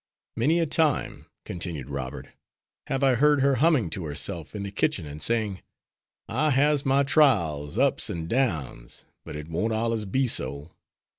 "Many 0.35 0.59
a 0.59 0.65
time," 0.65 1.27
continued 1.45 1.87
Robert, 1.91 2.29
"have 2.87 3.03
I 3.03 3.13
heard 3.13 3.43
her 3.43 3.57
humming 3.57 3.91
to 3.91 4.05
herself 4.05 4.55
in 4.55 4.63
the 4.63 4.71
kitchen 4.71 5.05
and 5.05 5.21
saying, 5.21 5.61
'I 6.27 6.49
has 6.49 6.83
my 6.83 7.03
trials, 7.03 7.77
ups 7.77 8.09
and 8.09 8.27
downs, 8.27 9.05
but 9.23 9.35
it 9.35 9.47
won't 9.47 9.73
allers 9.73 10.05
be 10.05 10.27
so. 10.27 10.71